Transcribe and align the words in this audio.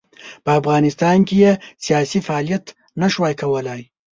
په 0.43 0.51
افغانستان 0.59 1.17
کې 1.27 1.35
یې 1.43 1.51
سیاسي 1.85 2.19
فعالیت 2.27 2.65
نه 3.01 3.07
شوای 3.13 3.33
کولای. 3.41 3.81